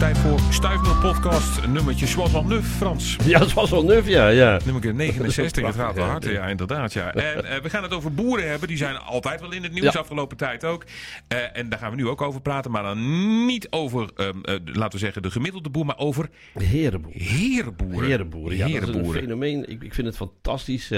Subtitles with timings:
[0.00, 3.16] Tijd voor Stuifmeel Podcast, nummertje zoals al nuf, Frans.
[3.24, 4.28] Ja, wel nuf, ja.
[4.28, 4.58] ja.
[4.64, 6.24] Nummer 69, het gaat wel hard.
[6.24, 7.14] Ja, inderdaad, ja.
[7.14, 8.68] En eh, we gaan het over boeren hebben.
[8.68, 10.00] Die zijn altijd wel in het nieuws, Ja.
[10.00, 10.84] afgelopen tijd ook.
[11.28, 12.70] Eh, en daar gaan we nu ook over praten.
[12.70, 16.28] Maar dan niet over, ehm, eh, laten we zeggen, de gemiddelde boer, maar over
[16.58, 17.12] Herenboer.
[17.14, 18.08] herenboeren.
[18.08, 18.62] Herenboeren, ja.
[18.64, 19.22] Dat is een Herenboeren.
[19.22, 19.70] fenomeen.
[19.70, 20.90] Ik, ik vind het fantastisch.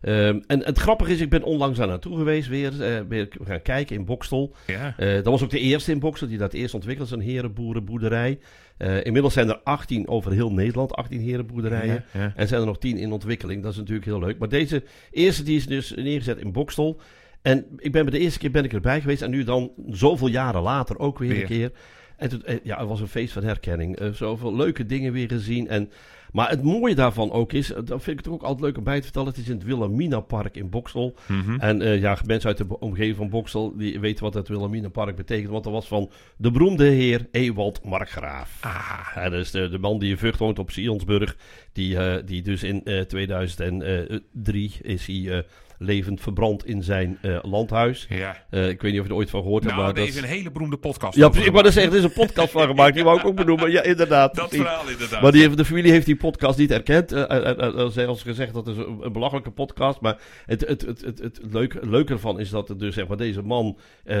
[0.00, 2.82] Eh, ehm, en het grappige is, ik ben onlangs daar naartoe geweest weer.
[3.10, 4.54] ik gaan kijken in Bokstel.
[4.66, 4.94] Ja.
[4.96, 8.38] Eh, dat was ook de eerste in Bokstel die dat eerst ontwikkelde, zo'n herenboerenboerderij.
[8.76, 12.04] Eh, inmiddels zijn er 18 over heel Nederland, 18 herenboerderijen.
[12.12, 12.32] Ja, ja.
[12.36, 13.62] En zijn er nog 10 in ontwikkeling.
[13.62, 14.38] Dat is natuurlijk heel leuk.
[14.38, 17.00] Maar deze eerste die is dus neergezet in Bokstel.
[17.42, 19.22] En ik ben bij de eerste keer ben ik erbij geweest.
[19.22, 21.40] En nu dan zoveel jaren later ook weer, Weer.
[21.40, 21.70] een keer.
[22.16, 23.98] En toen, ja, het was een feest van herkenning.
[24.12, 25.68] Zoveel leuke dingen weer gezien.
[25.68, 25.90] En,
[26.32, 28.84] maar het mooie daarvan ook is, eh, dat vind ik het ook altijd leuk om
[28.84, 29.28] bij te vertellen.
[29.28, 31.16] Het is in het Wilhelmina Park in Boksel.
[31.26, 31.60] Mhm.
[31.60, 35.16] En eh, ja, mensen uit de omgeving van Boksel, die weten wat het Wilhelmina Park
[35.16, 35.50] betekent.
[35.50, 38.58] Want dat was van de beroemde heer Ewald Markgraaf.
[38.60, 41.36] Ah, Ja, dat is de, de man die in Vught woont op Sionsburg.
[41.72, 45.44] Die, eh, die dus in eh 2003 is hij
[45.78, 48.06] levend verbrand in zijn landhuis.
[48.08, 48.36] ja.
[48.50, 49.74] Ik weet niet of je er ooit van gehoord hebt.
[49.74, 51.46] Nou, maar dat is een hele beroemde podcast Ja, precies.
[51.46, 51.74] Ik dat gemaakt.
[51.74, 52.94] zeggen, er is een podcast van gemaakt.
[52.94, 53.70] Die wou ik ook benoemen.
[53.70, 54.34] Ja, inderdaad.
[54.34, 54.66] Dat precies.
[54.66, 55.22] verhaal inderdaad.
[55.22, 57.12] Maar die, heeft- de familie heeft die podcast niet erkend.
[57.12, 60.00] Eh, eh, eh, eh, ze hebben gezegd dat is een, een belachelijke podcast.
[60.00, 63.16] Maar het, het, het, het, het leuk, leuke ervan is dat er dus, zeg maar,
[63.16, 63.78] deze man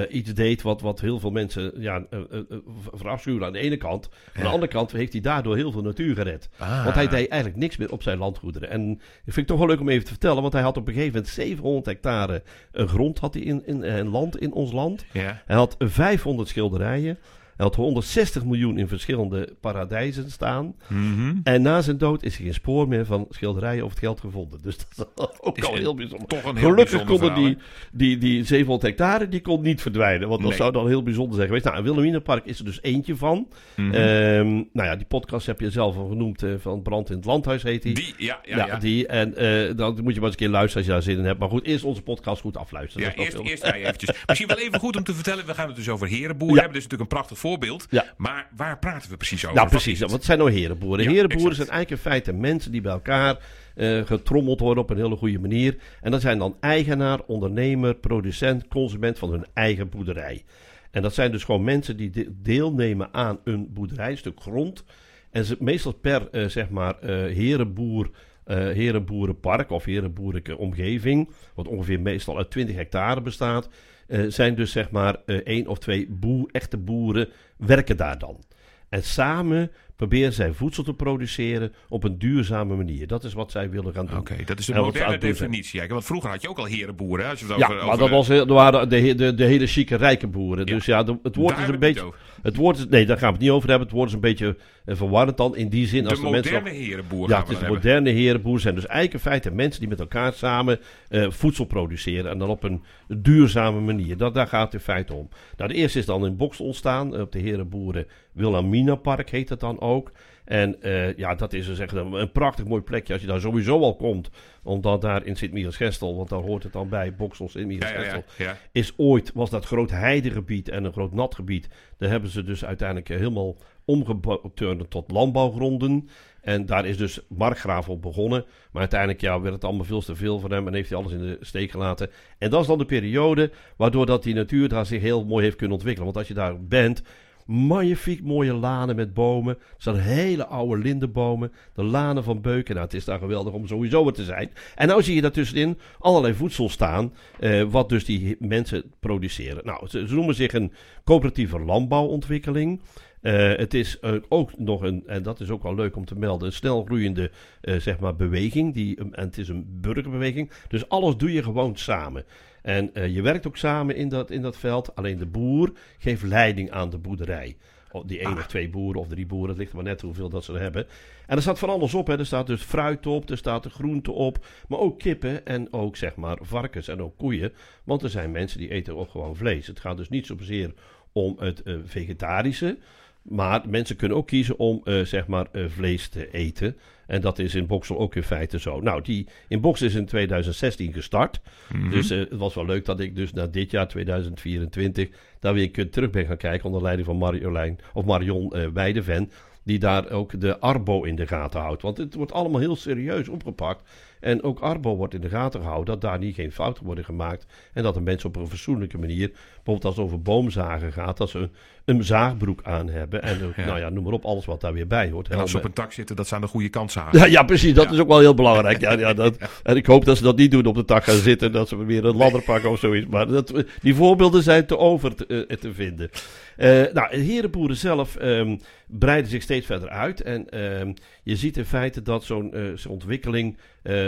[0.08, 2.58] iets deed wat, wat heel veel mensen ja, eh, eh,
[2.92, 4.08] verafschuwen aan de ene kant.
[4.34, 6.48] Aan de andere kant heeft hij daardoor heel veel natuur gered.
[6.58, 6.84] Ah.
[6.84, 8.70] Want hij deed eigenlijk niks meer op zijn landgoederen.
[8.70, 10.42] En dat vind ik toch wel leuk om even te vertellen.
[10.42, 14.38] Want hij had op een gegeven moment 700 hectare grond had hij in, in, land
[14.38, 15.04] in ons land.
[15.12, 15.42] Ja.
[15.46, 17.18] Hij had 500 schilderijen.
[17.56, 20.74] Hij had 160 miljoen in verschillende paradijzen staan.
[20.88, 21.34] Mhm.
[21.42, 24.58] En na zijn dood is er geen spoor meer van schilderijen of het geld gevonden.
[24.62, 26.26] Dus dat is ook Is al heel bijzonder.
[26.28, 27.62] Toch een heel Gelukkig konden die, verhaal,
[27.92, 30.28] die, die 700 hectare die kon niet verdwijnen.
[30.28, 30.58] Want dat Nee.
[30.58, 31.64] zou dan heel bijzonder zijn geweest.
[31.64, 33.48] Nou, in Wilhelminapark is er dus eentje van.
[33.76, 33.92] Mhm.
[33.94, 36.42] Ehm, nou ja, die podcast heb je zelf al genoemd.
[36.42, 37.94] eh, van Brand in het Landhuis heet die.
[37.94, 38.76] die, ja, ja, ja, ja.
[38.78, 39.06] die.
[39.06, 41.24] En eh, dan moet je maar eens een keer luisteren als je daar zin in
[41.24, 41.38] hebt.
[41.38, 43.06] Maar goed, eerst onze podcast goed afluisteren.
[43.16, 44.10] Ja, eerst, eerst eventjes.
[44.26, 45.46] Misschien wel even goed om te vertellen.
[45.46, 46.62] We gaan het dus over herenboeren Ja.
[46.62, 46.78] hebben.
[46.78, 47.86] Is natuurlijk een prachtig voorbeeld.
[47.90, 48.04] Ja.
[48.16, 49.56] Maar waar praten we precies over?
[49.56, 50.00] Nou, precies.
[50.00, 50.10] het?
[50.10, 51.04] Wat zijn nou herenboeren?
[51.04, 51.66] Ja, herenboeren exact.
[51.68, 53.36] zijn eigenlijk in feite mensen die bij elkaar
[53.74, 55.76] eh, getrommeld worden op een hele goede manier.
[56.00, 60.44] En dat zijn dan eigenaar, ondernemer, producent, consument van hun eigen boerderij.
[60.90, 64.84] En dat zijn dus gewoon mensen die de- deelnemen aan een boerderij, een stuk grond.
[65.30, 68.10] En ze, meestal per, eh, zeg maar, eh herenboer,
[68.54, 73.68] herenboerenpark of herenboerlijke omgeving, wat ongeveer meestal uit 20 hectare bestaat,
[74.06, 76.08] eh, zijn dus zeg maar eh, één of twee
[76.50, 78.44] echte boeren werken daar dan.
[78.88, 83.06] En samen proberen zij voedsel te produceren op een duurzame manier.
[83.06, 84.18] Dat is wat zij willen gaan doen.
[84.18, 85.80] Oké, dat is de En moderne definitie.
[85.80, 87.28] Ja, want vroeger had je ook al herenboeren.
[87.30, 89.44] Als je het Ja, over, maar over dat de- was, dat waren de, de, de
[89.44, 90.66] hele chique rijke boeren.
[90.66, 90.74] Ja.
[90.74, 92.12] Dus ja, de- het woord Daar is een we het beetje...
[92.42, 93.86] Het woord is, nee, daar gaan we het niet over hebben.
[93.86, 95.56] Het woord is een beetje eh, verwarrend dan.
[95.56, 96.52] In die zin, als De de, mensen...
[96.52, 98.60] moderne nog- herenboer ja, het is de moderne herenboer.
[98.60, 102.30] zijn dus eigenlijk in feite mensen die met elkaar samen eh, voedsel produceren.
[102.30, 104.16] En dan op een duurzame manier.
[104.16, 105.28] Dat, daar gaat het in feite om.
[105.56, 107.14] Nou, de eerste is dan in Boksel ontstaan.
[107.14, 110.12] eh, Op de herenboeren Wilhelmina Park heet het dan ook.
[110.44, 113.40] En eh, ja, dat is dus echt een, een prachtig mooi plekje als je daar
[113.40, 114.30] sowieso al komt.
[114.62, 118.56] Omdat daar in Sint-Michielsgestel, want daar hoort het dan bij, Boksel, ja, Sint-Michielsgestel ja, ja.
[118.72, 121.68] is ooit, was dat groot heidegebied en een groot natgebied.
[121.98, 126.08] Daar hebben ze dus uiteindelijk eh, helemaal omgeturnd tot landbouwgronden.
[126.40, 128.44] En daar is dus Markgraaf op begonnen.
[128.70, 131.12] Maar uiteindelijk ja, werd het allemaal veel te veel voor hem en heeft hij alles
[131.12, 132.10] in de steek gelaten.
[132.38, 135.56] En dat is dan de periode waardoor dat die natuur daar zich heel mooi heeft
[135.56, 136.12] kunnen ontwikkelen.
[136.12, 137.02] Want als je daar bent,
[137.46, 139.54] magnifiek mooie lanen met bomen.
[139.54, 141.52] Er staan hele oude lindenbomen.
[141.74, 142.74] De lanen van Beuken.
[142.74, 144.50] Nou, het is daar geweldig om sowieso er te zijn.
[144.74, 147.12] En nou zie je daartussenin allerlei voedsel staan.
[147.40, 149.64] eh, wat dus die mensen produceren.
[149.64, 150.72] Nou, ze, ze noemen zich een
[151.04, 152.80] coöperatieve landbouwontwikkeling.
[153.26, 156.18] Eh, het is eh, ook nog een, en dat is ook wel leuk om te
[156.18, 157.30] melden, een snel groeiende
[157.60, 158.74] eh, zeg maar beweging.
[158.74, 160.50] Die, en het is een burgerbeweging.
[160.68, 162.24] Dus alles doe je gewoon samen.
[162.62, 164.94] En je werkt ook samen in dat, in dat veld.
[164.96, 167.56] Alleen de boer geeft leiding aan de boerderij.
[167.90, 168.36] Of Die één Ah.
[168.36, 170.60] of twee boeren of drie boeren, het ligt er maar net hoeveel dat ze er
[170.60, 170.86] hebben.
[171.26, 172.06] En er staat van alles op.
[172.06, 172.18] Hè.
[172.18, 174.46] Er staat dus fruit op, er staat de groente op.
[174.68, 177.52] Maar ook kippen en ook zeg maar varkens en ook koeien.
[177.84, 179.66] Want er zijn mensen die eten ook gewoon vlees.
[179.66, 180.72] Het gaat dus niet zozeer
[181.12, 182.78] om het vegetarische.
[183.28, 186.76] Maar mensen kunnen ook kiezen om eh, zeg maar eh, vlees te eten.
[187.06, 188.80] En dat is in Boksel ook in feite zo.
[188.80, 191.40] Nou, die in Boksel is in 2016 gestart.
[191.72, 191.90] Mhm.
[191.90, 195.08] Dus eh, het was wel leuk dat ik dus na dit jaar 2024
[195.40, 199.30] daar weer keer terug ben gaan kijken onder leiding van Marjolein of Marion eh Weideven.
[199.62, 201.82] Die daar ook de Arbo in de gaten houdt.
[201.82, 203.82] Want het wordt allemaal heel serieus opgepakt.
[204.20, 207.46] En ook Arbo wordt in de gaten gehouden dat daar niet geen fouten worden gemaakt.
[207.72, 211.30] En dat de mensen op een fatsoenlijke manier bijvoorbeeld als het over boomzagen gaat, dat
[211.30, 211.50] ze een,
[211.84, 213.22] een zaagbroek aan hebben.
[213.22, 213.64] En Ja.
[213.66, 215.28] nou ja, noem maar op, alles wat daar weer bij hoort.
[215.28, 217.18] En als ze op een tak zitten, dat ze aan de goede kant zagen.
[217.18, 217.74] Ja, ja, precies.
[217.74, 217.90] Dat Ja.
[217.90, 218.80] is ook wel heel belangrijk.
[218.80, 221.14] Ja, ja, dat, en ik hoop dat ze dat niet doen op de tak gaan
[221.16, 221.52] zitten.
[221.52, 223.06] Dat ze weer een ladder pakken of zoiets.
[223.10, 226.10] Maar dat, die voorbeelden zijn te over te, eh, te vinden.
[226.56, 230.22] Eh, nou, herenboeren zelf ehm, breiden zich steeds verder uit.
[230.22, 230.92] En ehm,
[231.22, 233.56] je ziet in feite dat zo'n zo'n ontwikkeling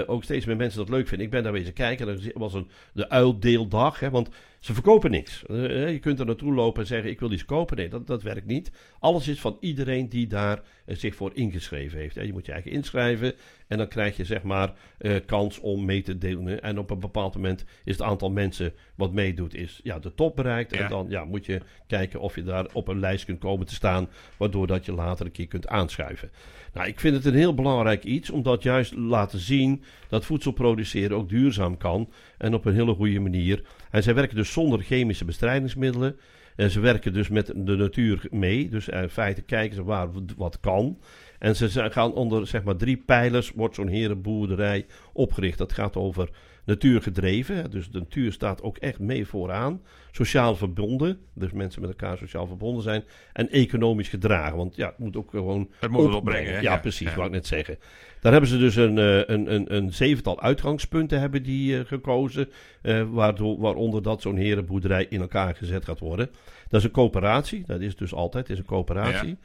[0.06, 1.26] ook steeds meer mensen dat leuk vinden.
[1.26, 2.08] Ik ben daar wezen kijken.
[2.08, 4.00] Er was een, de uildeeldag.
[4.00, 4.28] Hè, want
[4.58, 5.46] ze verkopen niks.
[5.46, 7.76] Eh, je kunt er naartoe lopen en zeggen: Ik wil iets kopen.
[7.76, 8.70] Nee, dat, dat werkt niet.
[8.98, 12.14] Alles is van iedereen die daar eh, zich voor ingeschreven heeft.
[12.14, 13.34] Je moet je eigen inschrijven.
[13.68, 16.62] En dan krijg je zeg maar eh, kans om mee te delen.
[16.62, 20.36] En op een bepaald moment is het aantal mensen wat meedoet, is ja, de top
[20.36, 20.74] bereikt.
[20.74, 20.80] Ja.
[20.80, 23.74] En dan ja, moet je kijken of je daar op een lijst kunt komen te
[23.74, 24.08] staan.
[24.36, 26.30] Waardoor dat je later een keer kunt aanschuiven.
[26.72, 28.30] Nou, ik vind het een heel belangrijk iets.
[28.30, 32.08] Omdat juist laten zien dat voedsel produceren ook duurzaam kan.
[32.38, 33.62] En op een hele goede manier.
[33.90, 36.16] En zij werken dus zonder chemische bestrijdingsmiddelen.
[36.56, 38.68] En ze werken dus met de natuur mee.
[38.68, 40.98] Dus in feite kijken ze waar wat kan.
[41.38, 45.58] En ze gaan onder zeg maar drie pijlers wordt zo'n herenboerderij opgericht.
[45.58, 46.28] Dat gaat over
[46.64, 47.70] natuurgedreven.
[47.70, 49.82] Dus de natuur staat ook echt mee vooraan.
[50.10, 51.18] Sociaal verbonden.
[51.34, 53.04] Dus mensen met elkaar sociaal verbonden zijn.
[53.32, 54.56] En economisch gedragen.
[54.56, 56.52] Want ja, het moet ook gewoon Het moet het opbrengen.
[56.54, 56.60] hè?
[56.60, 57.14] ja, precies, Ja.
[57.14, 57.78] wou ik net zeggen.
[58.20, 62.48] Daar hebben ze dus een, eh, een, een, een zevental uitgangspunten hebben die, eh, gekozen.
[62.82, 66.30] eh, waardoor, waaronder dat zo'n herenboerderij in elkaar gezet gaat worden.
[66.68, 67.62] Dat is een coöperatie.
[67.66, 69.36] Dat is dus altijd het is een coöperatie.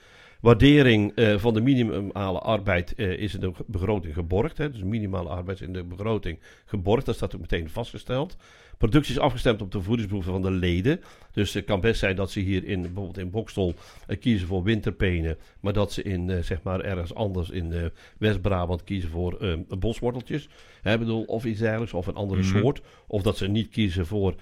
[0.44, 4.58] Waardering eh, van de minimale arbeid eh, is in de begroting geborgd.
[4.58, 4.72] Hè.
[4.72, 7.06] Dus minimale arbeid is in de begroting geborgd.
[7.06, 8.38] Dat staat ook meteen vastgesteld.
[8.78, 11.02] Productie is afgestemd op de voedingsbehoeften van de leden.
[11.32, 13.74] Dus het kan best zijn dat ze hier in, bijvoorbeeld in Bokstel
[14.08, 15.38] eh, kiezen voor winterpenen.
[15.60, 20.50] Maar dat ze in, zeg maar ergens anders in West-Brabant kiezen voor bosworteltjes.
[20.82, 22.58] Hè, bedoel, of iets dergelijks, of een andere Mhm.
[22.58, 22.82] soort.
[23.08, 24.36] Of dat ze niet kiezen voor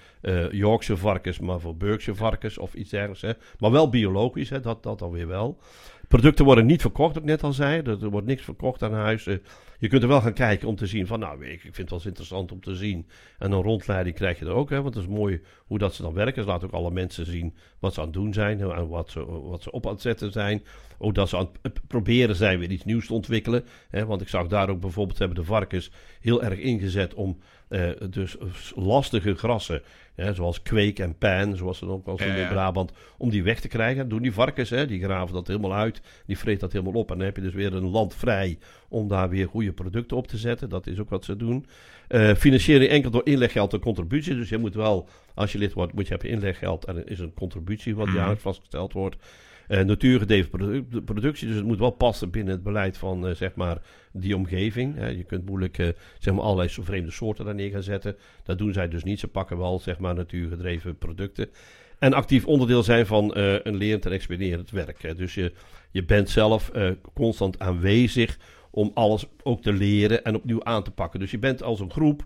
[0.50, 3.22] Yorkshire varkens, maar voor Berkshire varkens of iets dergelijks.
[3.22, 3.32] Hè.
[3.58, 5.58] Maar wel biologisch, hè, dat, dat dan weer wel.
[6.12, 7.82] Producten worden niet verkocht, ik net al zei.
[7.82, 9.26] Er, wordt niks verkocht aan huis.
[9.26, 9.36] Eh,
[9.78, 11.98] je kunt er wel gaan kijken om te zien van, nou, ik, vind het wel
[11.98, 13.06] eens interessant om te zien.
[13.38, 16.02] En een rondleiding krijg je er ook, hè, want het is mooi hoe dat ze
[16.02, 16.42] dan werken.
[16.42, 19.24] Ze laten ook alle mensen zien wat ze aan het doen zijn en wat ze,
[19.26, 20.62] wat ze op aan het zetten zijn.
[20.98, 23.64] Ook dat ze aan het proberen zijn weer iets nieuws te ontwikkelen.
[23.90, 27.38] Hè, want ik zag daar ook bijvoorbeeld, hebben de varkens heel erg ingezet om
[27.68, 28.36] eh, dus
[28.74, 29.82] lastige grassen,
[30.14, 33.42] hè, zoals kweek en pijn, zoals ze ook wel zien Ja, in Brabant, om die
[33.42, 33.96] weg te krijgen.
[34.00, 37.10] Dat doen die varkens, hè, die graven dat helemaal uit, die vreet dat helemaal op.
[37.10, 40.26] En dan heb je dus weer een land vrij om daar weer goede producten op
[40.26, 40.68] te zetten.
[40.68, 41.66] Dat is ook wat ze doen.
[42.08, 44.34] Eh financiering enkel door inleggeld en contributie.
[44.34, 47.18] Dus je moet wel, als je lid wordt, moet je hebben inleggeld en er is
[47.18, 48.16] een contributie wat Mhm.
[48.16, 49.16] jaarlijks vastgesteld wordt.
[49.72, 53.78] Eh natuurgedreven productie, dus het moet wel passen binnen het beleid van eh, zeg maar
[54.12, 54.96] die omgeving.
[54.96, 55.08] Hè.
[55.08, 55.88] Je kunt moeilijk eh,
[56.18, 58.16] zeg maar allerlei vreemde soorten daar neer gaan zetten.
[58.42, 59.20] Dat doen zij dus niet.
[59.20, 61.48] Ze pakken wel zeg maar natuurgedreven producten.
[61.98, 65.02] En actief onderdeel zijn van eh, een lerend en expediërend werk.
[65.02, 65.14] Hè.
[65.14, 65.52] Dus je,
[65.90, 66.70] je bent zelf
[67.14, 68.38] constant aanwezig
[68.70, 71.20] om alles ook te leren en opnieuw aan te pakken.
[71.20, 72.24] Dus je bent als een groep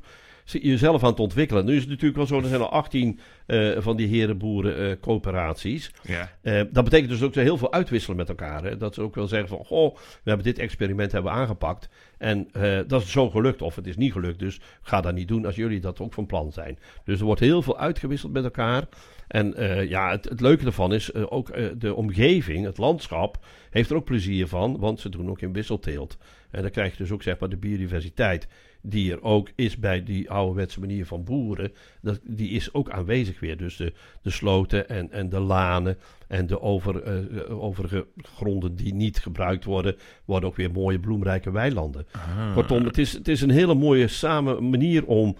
[0.53, 1.65] jezelf aan het ontwikkelen.
[1.65, 4.97] Nu is het natuurlijk wel zo, er zijn al 18 eh, van die herenboeren eh
[5.01, 5.91] coöperaties.
[6.03, 6.31] Ja.
[6.43, 8.65] Eh, dat betekent dus ook zo heel veel uitwisselen met elkaar.
[8.65, 8.77] Hè?
[8.77, 11.89] Dat ze ook wel zeggen van, goh, we hebben dit experiment hebben aangepakt.
[12.19, 12.49] En
[12.87, 14.39] dat is zo gelukt of het is niet gelukt.
[14.39, 16.79] Dus ga dat niet doen als jullie dat ook van plan zijn.
[17.05, 18.85] Dus er wordt heel veel uitgewisseld met elkaar.
[19.29, 19.55] En
[19.89, 24.47] ja, het, het leuke ervan is ook de omgeving, het landschap, heeft er ook plezier
[24.47, 24.79] van.
[24.79, 26.19] Want ze doen ook in wisselteelt.
[26.51, 28.49] En dan krijg je dus ook zeg maar de biodiversiteit
[28.89, 31.73] die er ook is bij die ouderwetse manier van boeren.
[32.01, 33.57] Dat, die is ook aanwezig weer.
[33.57, 38.95] Dus de, de sloten en, en de lanen en de over, eh, overige gronden die
[38.95, 42.07] niet gebruikt worden, worden ook weer mooie bloemrijke weilanden.
[42.13, 42.55] Ah.
[42.55, 45.37] Kortom, het is, het is een hele mooie samen manier om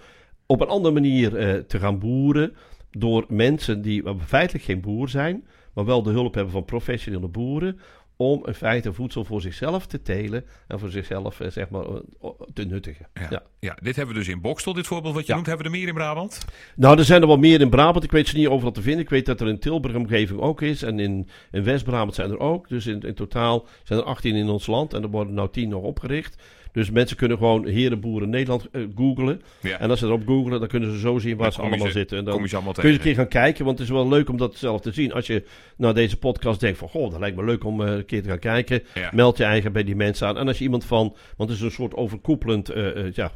[0.47, 2.55] op een andere manier eh, te gaan boeren.
[2.91, 7.81] Door mensen die feitelijk geen boer zijn, maar wel de hulp hebben van professionele boeren.
[8.19, 12.29] Om in feite voedsel voor zichzelf te telen en voor zichzelf eh, zeg maar, eh,
[12.55, 13.07] te nuttigen.
[13.15, 13.27] Ja.
[13.31, 13.43] Ja.
[13.61, 13.77] Ja.
[13.83, 15.35] dit hebben we dus in Bokstel, dit voorbeeld wat je Ja.
[15.35, 15.47] noemt.
[15.47, 16.45] Hebben we er meer in Brabant?
[16.77, 18.05] Nou, er zijn er wel meer in Brabant.
[18.05, 19.01] Ik weet ze niet overal te vinden.
[19.03, 20.83] Ik weet dat er in Tilburg omgeving ook is.
[20.83, 22.69] En in, in West-Brabant zijn er ook.
[22.69, 24.95] Dus in, in totaal zijn er 18 in ons land.
[24.95, 26.43] En er worden nou 10 nog opgericht.
[26.77, 29.43] Dus mensen kunnen gewoon Herenboeren Nederland eh, googlen.
[29.61, 29.79] Ja.
[29.79, 31.93] En als ze erop googlen, dan kunnen ze zo zien waar Dan ze allemaal ze-
[31.93, 32.19] zitten.
[32.19, 33.65] En dan Kom je allemaal kun je een keer gaan kijken.
[33.65, 35.13] Want het is wel leuk om dat zelf te zien.
[35.13, 35.45] Als je
[35.77, 36.89] naar deze podcast denkt van...
[36.89, 38.83] Goh, dat lijkt me leuk om eh, een keer te gaan kijken.
[38.95, 39.11] Ja.
[39.15, 40.39] Meld je eigen bij die mensen aan.
[40.39, 41.17] En als je iemand van...
[41.37, 43.33] Want het is een soort overkoepelend eh, ja,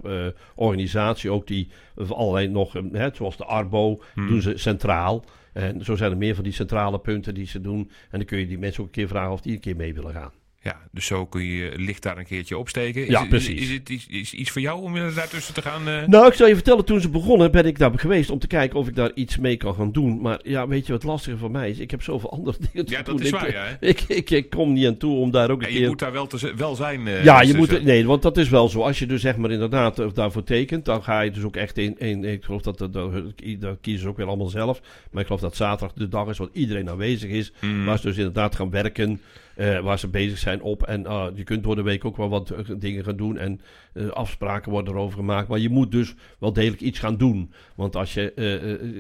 [0.55, 1.69] organisatie ook die
[2.09, 2.73] allerlei nog...
[2.93, 4.29] hè, zoals de Arbo Hmm.
[4.29, 5.25] doen ze centraal.
[5.53, 7.91] En zo zijn er meer van die centrale punten die ze doen.
[8.11, 9.95] En dan kun je die mensen ook een keer vragen of die een keer mee
[9.95, 10.31] willen gaan.
[10.63, 13.03] Ja, dus zo kun je licht daar een keertje opsteken.
[13.03, 13.61] Is, Ja, precies.
[13.61, 15.89] Is, is het iets, is iets voor jou om er daartussen te gaan?
[15.89, 16.07] eh?
[16.07, 18.79] Nou, ik zal je vertellen, toen ze begonnen ben ik daar geweest om te kijken
[18.79, 20.21] of ik daar iets mee kan gaan doen.
[20.21, 21.79] Maar ja, weet je wat lastig voor mij is?
[21.79, 23.17] Ik heb zoveel andere dingen te ja, doen.
[23.17, 23.65] dat is ik, waar, ja.
[23.65, 23.77] hè?
[23.89, 25.89] ik, ik, ik kom niet aan toe om daar ook een Ja, je keer...
[25.89, 27.07] moet daar wel, te, wel zijn.
[27.07, 28.81] eh, Ja, dus, je eh, moet, nee, want dat is wel zo.
[28.83, 31.79] Als je dus zeg maar inderdaad eh, daarvoor tekent, dan ga je dus ook echt
[31.79, 33.13] in, in ik geloof dat, dat, dat,
[33.59, 34.81] dat kiezen ze ook weer allemaal zelf.
[35.11, 37.53] Maar ik geloof dat zaterdag de dag is waar iedereen aanwezig is.
[37.61, 37.85] Mm.
[37.85, 39.21] Waar ze dus inderdaad gaan werken,
[39.61, 40.83] eh, waar ze bezig zijn op.
[40.83, 43.61] En ah, je kunt door de week ook wel wat eh, dingen gaan doen en
[43.93, 45.49] eh, afspraken worden erover gemaakt.
[45.49, 47.53] Maar je moet dus wel degelijk iets gaan doen.
[47.75, 48.33] Want als je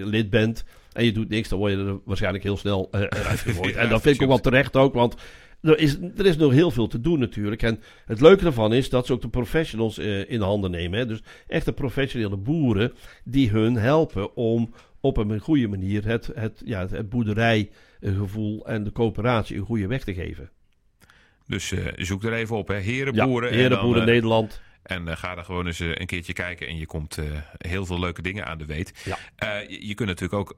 [0.05, 3.75] lid bent en je doet niks, dan word je er waarschijnlijk heel snel eruit gegooid.
[3.75, 5.14] Ja, en dat vind ik ook wel terecht ook, want
[5.61, 7.62] er is, er is nog heel veel te doen natuurlijk.
[7.62, 10.99] En het leuke ervan is dat ze ook de professionals in handen nemen.
[10.99, 11.07] Hè?
[11.07, 12.93] Dus echte professionele boeren
[13.25, 18.92] die hun helpen om op een goede manier het, het, ja, het, boerderijgevoel en de
[18.92, 20.50] coöperatie een goede weg te geven.
[21.47, 22.75] Dus eh, zoek er even op, hè.
[22.75, 23.50] Ja, Herenboeren.
[23.50, 24.61] en Herenboeren dan, eh, Nederland.
[24.82, 27.25] En eh, ga er gewoon eens eh, een keertje kijken en je komt eh,
[27.58, 28.92] heel veel leuke dingen aan de weet.
[29.04, 29.18] Ja.
[29.68, 30.54] Je, je kunt natuurlijk ook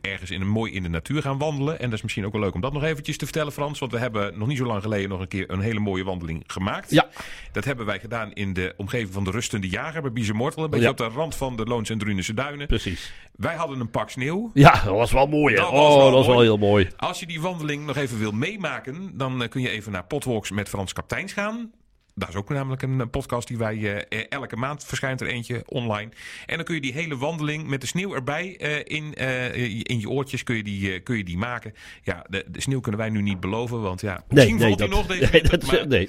[0.00, 1.78] ergens in een, mooi in de natuur gaan wandelen.
[1.78, 3.78] En dat is misschien ook wel leuk om dat nog eventjes te vertellen, Frans.
[3.78, 6.44] Want we hebben nog niet zo lang geleden nog een keer een hele mooie wandeling
[6.46, 6.90] gemaakt.
[6.90, 7.08] Ja.
[7.52, 10.64] Dat hebben wij gedaan in de omgeving van de Rustende Jager bij Biezenmortel.
[10.64, 10.90] Een beetje Ja.
[10.90, 12.66] op de rand van de Loons en Drunense Duinen.
[12.66, 13.12] Precies.
[13.36, 14.50] Wij hadden een pak sneeuw.
[14.54, 15.54] Ja, dat was wel mooi.
[15.54, 15.60] Hè?
[15.60, 16.46] Dat was oh, wel dat was wel mooi.
[16.46, 16.88] heel mooi.
[16.96, 20.68] Als je die wandeling nog even wil meemaken, dan kun je even naar Potwalks met
[20.68, 21.70] Frans Kapteins gaan.
[22.18, 26.10] Dat is ook namelijk een podcast die wij eh, elke maand verschijnt er eentje online.
[26.46, 30.00] En dan kun je die hele wandeling met de sneeuw erbij eh, in, eh, in
[30.00, 31.74] je oortjes kun je die, kun je die maken.
[32.02, 35.06] Ja, de, de sneeuw kunnen wij nu niet beloven, want ja, misschien valt die nog
[35.06, 36.08] deze nee, winter, dat, maar, nee.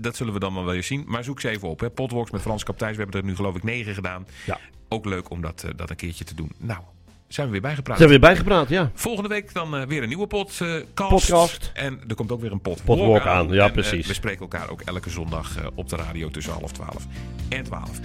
[0.00, 1.04] dat zullen we dan wel weer zien.
[1.06, 1.80] Maar zoek ze even op.
[1.80, 1.90] Hè.
[1.90, 2.96] Potwalks met Frans Kapteins.
[2.96, 4.26] We hebben er nu geloof ik negen gedaan.
[4.44, 4.58] Ja.
[4.88, 6.52] Ook leuk om dat, dat een keertje te doen.
[6.58, 6.80] Nou,
[7.28, 7.96] zijn we weer bijgepraat.
[7.96, 8.90] Zijn we weer bijgepraat, ja.
[8.94, 10.94] Volgende week dan eh, weer een nieuwe podcast.
[10.94, 11.70] Podcast.
[11.74, 14.06] En er komt ook weer een pot Potwalk aan, ja, En, eh, precies.
[14.06, 17.06] we spreken elkaar ook elke zondag op de radio tussen half twaalf
[17.48, 18.00] en twaalf.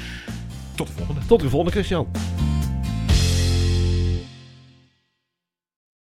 [0.75, 1.22] Tot de volgende.
[1.28, 2.08] Tot de volgende, Christian.